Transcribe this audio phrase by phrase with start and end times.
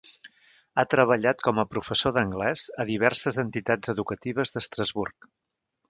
[0.77, 5.35] Ha treballat com a professor d'anglès a diverses entitats educatives d'Estrasburg.